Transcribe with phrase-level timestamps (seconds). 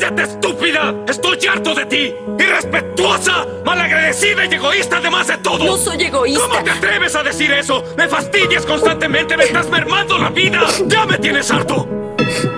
[0.00, 0.94] ¡Cállate, estúpida!
[1.06, 2.14] ¡Estoy harto de ti!
[2.38, 3.46] ¡Irrespetuosa!
[3.66, 5.62] ¡Malagradecida y egoísta además de todo!
[5.62, 6.40] No soy egoísta.
[6.48, 7.84] ¿Cómo te atreves a decir eso?
[7.98, 9.36] ¡Me fastidias constantemente!
[9.36, 10.62] ¡Me estás mermando la vida!
[10.86, 11.86] ¡Ya me tienes harto!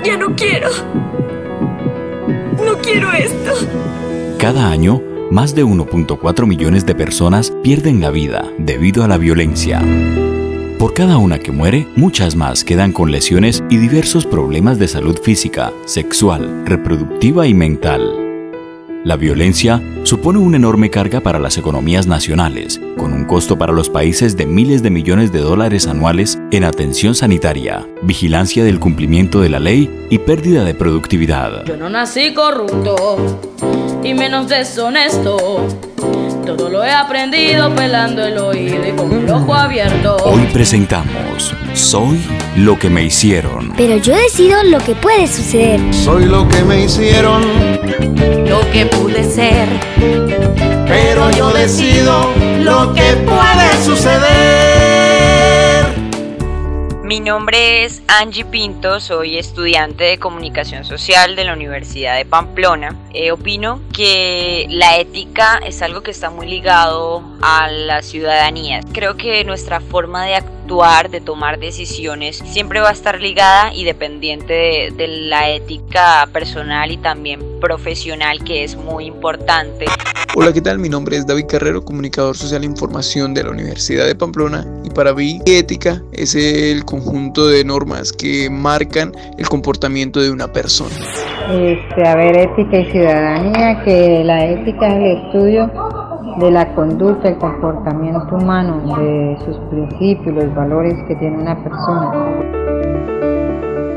[0.05, 0.69] Ya no quiero.
[2.65, 3.55] No quiero esto.
[4.39, 5.03] Cada año,
[5.33, 9.83] más de 1.4 millones de personas pierden la vida debido a la violencia.
[10.83, 15.17] Por cada una que muere, muchas más quedan con lesiones y diversos problemas de salud
[15.17, 18.51] física, sexual, reproductiva y mental.
[19.05, 23.91] La violencia supone una enorme carga para las economías nacionales, con un costo para los
[23.91, 29.51] países de miles de millones de dólares anuales en atención sanitaria, vigilancia del cumplimiento de
[29.51, 31.65] la ley y pérdida de productividad.
[31.65, 33.39] Yo no nací corrupto
[34.03, 35.92] y menos deshonesto.
[36.47, 40.17] Todo lo he aprendido pelando el oído y con el ojo abierto.
[40.25, 42.21] Hoy presentamos Soy
[42.57, 43.73] lo que me hicieron.
[43.77, 45.81] Pero yo decido lo que puede suceder.
[45.95, 47.43] Soy lo que me hicieron,
[48.49, 49.69] Lo que pude ser.
[50.87, 52.29] pero yo decido
[52.61, 54.62] lo que puede suceder.
[57.13, 62.97] Mi nombre es Angie Pinto, soy estudiante de comunicación social de la Universidad de Pamplona.
[63.13, 68.81] Eh, opino que la ética es algo que está muy ligado a la ciudadanía.
[68.95, 70.62] Creo que nuestra forma de actuar,
[71.11, 76.91] de tomar decisiones, siempre va a estar ligada y dependiente de, de la ética personal
[76.91, 79.85] y también profesional, que es muy importante.
[80.35, 80.79] Hola, ¿qué tal?
[80.79, 84.89] Mi nombre es David Carrero, comunicador social e información de la Universidad de Pamplona y
[84.89, 90.95] para mí ética es el conjunto de normas que marcan el comportamiento de una persona.
[91.51, 96.02] Este, a ver, ética y ciudadanía, que la ética es el estudio
[96.39, 102.13] de la conducta, el comportamiento humano, de sus principios, los valores que tiene una persona.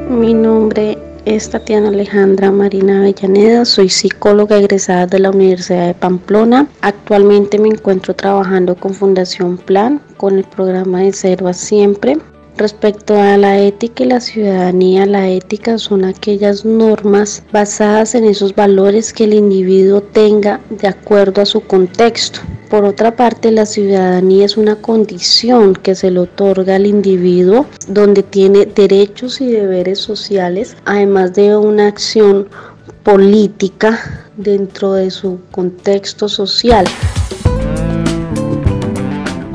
[0.09, 6.67] Mi nombre es Tatiana Alejandra Marina Avellaneda, soy psicóloga egresada de la Universidad de Pamplona.
[6.81, 12.17] Actualmente me encuentro trabajando con Fundación Plan con el programa de Cero a Siempre.
[12.57, 18.55] Respecto a la ética y la ciudadanía, la ética son aquellas normas basadas en esos
[18.55, 22.39] valores que el individuo tenga de acuerdo a su contexto.
[22.69, 28.23] Por otra parte, la ciudadanía es una condición que se le otorga al individuo donde
[28.23, 32.47] tiene derechos y deberes sociales, además de una acción
[33.03, 33.99] política
[34.37, 36.85] dentro de su contexto social.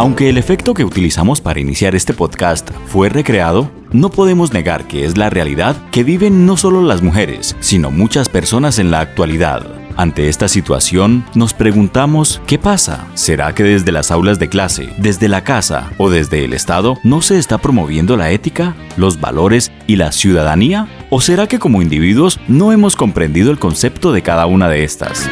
[0.00, 5.04] Aunque el efecto que utilizamos para iniciar este podcast fue recreado, no podemos negar que
[5.04, 9.66] es la realidad que viven no solo las mujeres, sino muchas personas en la actualidad.
[9.98, 13.08] Ante esta situación, nos preguntamos, ¿qué pasa?
[13.12, 17.20] ¿Será que desde las aulas de clase, desde la casa o desde el Estado no
[17.20, 20.88] se está promoviendo la ética, los valores y la ciudadanía?
[21.10, 25.28] ¿O será que como individuos no hemos comprendido el concepto de cada una de estas?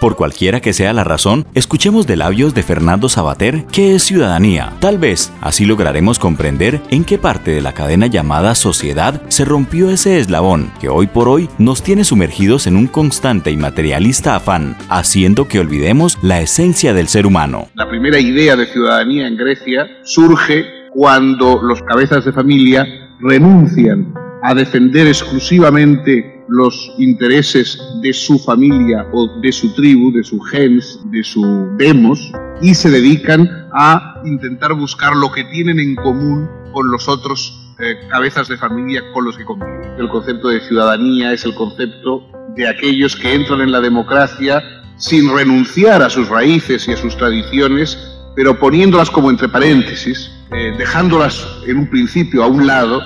[0.00, 4.72] Por cualquiera que sea la razón, escuchemos de labios de Fernando Sabater qué es ciudadanía.
[4.80, 9.90] Tal vez así lograremos comprender en qué parte de la cadena llamada sociedad se rompió
[9.90, 14.74] ese eslabón que hoy por hoy nos tiene sumergidos en un constante y materialista afán,
[14.88, 17.68] haciendo que olvidemos la esencia del ser humano.
[17.74, 22.86] La primera idea de ciudadanía en Grecia surge cuando los cabezas de familia
[23.20, 30.40] renuncian a defender exclusivamente los intereses de su familia o de su tribu, de su
[30.40, 36.48] gens, de su demos, y se dedican a intentar buscar lo que tienen en común
[36.72, 39.94] con los otros eh, cabezas de familia con los que conviven.
[39.98, 44.62] El concepto de ciudadanía es el concepto de aquellos que entran en la democracia
[44.96, 47.96] sin renunciar a sus raíces y a sus tradiciones,
[48.36, 53.00] pero poniéndolas como entre paréntesis, eh, dejándolas en un principio a un lado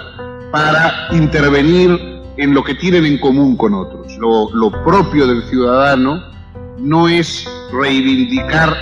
[0.51, 4.17] para intervenir en lo que tienen en común con otros.
[4.19, 6.23] Lo, propio del ciudadano
[6.79, 8.75] no es reivindicar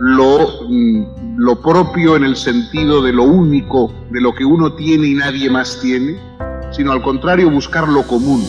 [0.00, 5.14] mm, lo propio en el sentido de lo único, de lo que uno tiene y
[5.14, 6.16] nadie más tiene,
[6.70, 8.44] sino al contrario buscar lo común.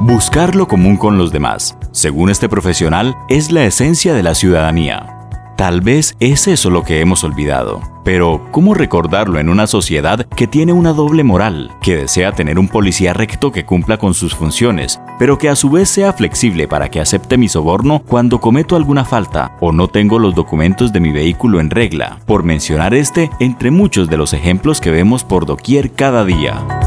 [0.00, 5.21] Buscar lo común con los demás, según este profesional, es la esencia de la ciudadanía.
[5.56, 7.80] Tal vez es eso lo que hemos olvidado.
[8.04, 12.68] Pero, ¿cómo recordarlo en una sociedad que tiene una doble moral, que desea tener un
[12.68, 16.90] policía recto que cumpla con sus funciones, pero que a su vez sea flexible para
[16.90, 21.12] que acepte mi soborno cuando cometo alguna falta o no tengo los documentos de mi
[21.12, 22.18] vehículo en regla?
[22.26, 26.81] Por mencionar este entre muchos de los ejemplos que vemos por doquier cada día.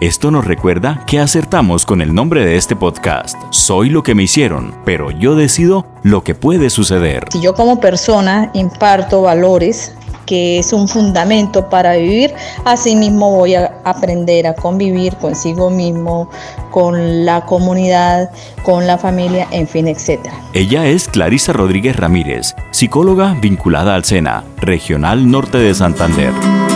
[0.00, 3.36] Esto nos recuerda que acertamos con el nombre de este podcast.
[3.50, 7.24] Soy lo que me hicieron, pero yo decido lo que puede suceder.
[7.32, 9.92] Si yo como persona imparto valores
[10.24, 12.32] que es un fundamento para vivir,
[12.64, 16.30] asimismo voy a aprender a convivir consigo mismo,
[16.70, 18.30] con la comunidad,
[18.62, 20.20] con la familia, en fin, etc.
[20.52, 26.32] Ella es Clarisa Rodríguez Ramírez, psicóloga vinculada al SENA, Regional Norte de Santander.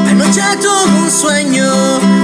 [0.08, 1.66] Anoche tuve un sueño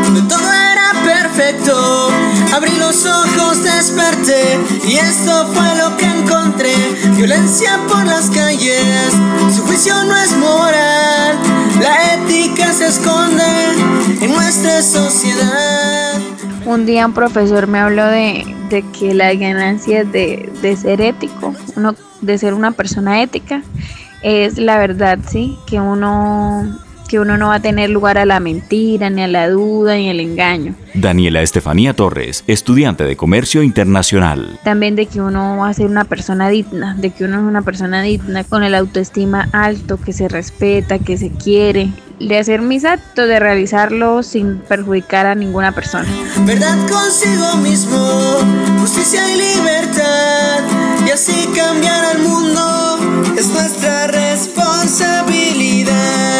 [0.03, 0.68] donde todo era
[1.09, 2.11] perfecto.
[2.55, 6.75] Abrí los ojos, desperté y esto fue lo que encontré.
[7.17, 9.13] Violencia por las calles,
[9.55, 11.39] su juicio no es moral.
[11.81, 13.43] La ética se esconde
[14.21, 16.21] en nuestra sociedad.
[16.67, 18.45] Un día un profesor me habló de,
[18.99, 23.63] que las ganancias de, de ser ético, uno, de ser una persona ética,
[24.23, 26.79] es la verdad, sí, que uno
[27.09, 30.11] que uno no va a tener lugar a la mentira, ni a la duda, ni
[30.11, 30.75] al engaño.
[30.95, 34.61] Daniela Estefanía Torres, estudiante de Comercio Internacional.
[34.63, 37.63] También de que uno va a ser una persona digna, de que uno es una
[37.63, 41.91] persona digna, con el autoestima alto, que se respeta, que se quiere,
[42.21, 46.07] de hacer mis actos, de realizarlos sin perjudicar a ninguna persona.
[46.41, 47.97] Verdad consigo mismo,
[48.81, 50.61] justicia y libertad,
[51.07, 52.99] y así cambiar al mundo
[53.37, 56.38] es nuestra responsabilidad.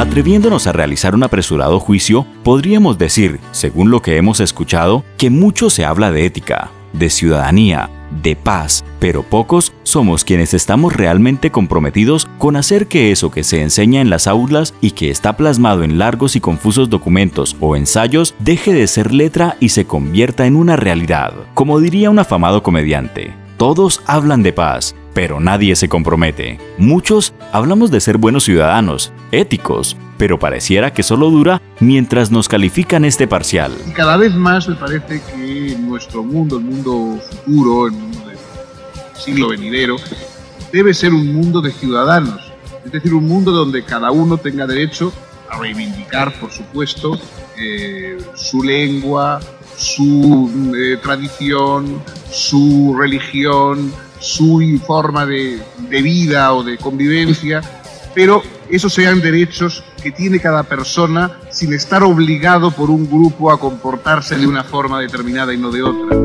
[0.00, 5.68] Atreviéndonos a realizar un apresurado juicio, podríamos decir, según lo que hemos escuchado, que mucho
[5.68, 7.90] se habla de ética, de ciudadanía,
[8.22, 13.60] de paz, pero pocos somos quienes estamos realmente comprometidos con hacer que eso que se
[13.60, 18.34] enseña en las aulas y que está plasmado en largos y confusos documentos o ensayos
[18.38, 21.34] deje de ser letra y se convierta en una realidad.
[21.52, 26.58] Como diría un afamado comediante, todos hablan de paz, pero nadie se compromete.
[26.78, 33.04] Muchos hablamos de ser buenos ciudadanos, éticos, pero pareciera que solo dura mientras nos califican
[33.04, 33.72] este parcial.
[33.94, 38.38] Cada vez más me parece que nuestro mundo, el mundo futuro, el mundo del
[39.14, 39.96] siglo venidero,
[40.72, 42.52] debe ser un mundo de ciudadanos,
[42.84, 45.12] es decir, un mundo donde cada uno tenga derecho
[45.50, 47.18] a reivindicar, por supuesto,
[47.58, 49.40] eh, su lengua,
[49.76, 57.62] su eh, tradición, su religión, su forma de, vida o de convivencia,
[58.14, 63.58] pero esos sean derechos que tiene cada persona sin estar obligado por un grupo a
[63.58, 66.16] comportarse de una forma determinada y no de otra.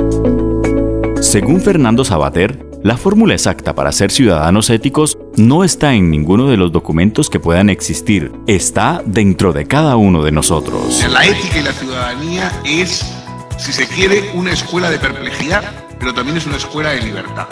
[1.21, 6.57] Según Fernando Sabater, la fórmula exacta para ser ciudadanos éticos no está en ninguno de
[6.57, 11.03] los documentos que puedan existir, está dentro de cada uno de nosotros.
[11.09, 13.11] La ética y la ciudadanía es,
[13.57, 15.63] si se quiere, una escuela de perplejidad,
[15.99, 17.47] pero también es una escuela de libertad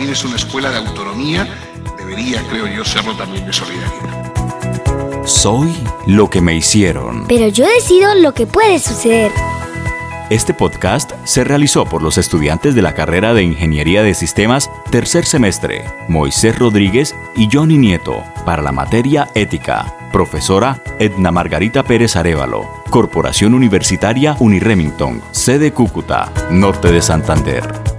[0.00, 1.46] también es una escuela de autonomía,
[1.98, 5.26] debería, creo yo, serlo también de solidaridad.
[5.26, 5.76] Soy
[6.06, 7.26] lo que me hicieron.
[7.28, 9.30] Pero yo decido lo que puede suceder.
[10.30, 15.26] Este podcast se realizó por los estudiantes de la carrera de Ingeniería de Sistemas tercer
[15.26, 19.94] semestre, Moisés Rodríguez y Johnny Nieto, para la materia Ética.
[20.14, 27.89] Profesora Edna Margarita Pérez Arevalo, Corporación Universitaria Uniremington, sede Cúcuta, norte de Santander.